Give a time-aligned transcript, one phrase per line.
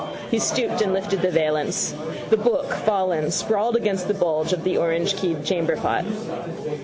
[0.31, 1.93] He stooped and lifted the valance.
[2.31, 6.05] The book, fallen, sprawled against the bulge of the orangekeyed chamberpot.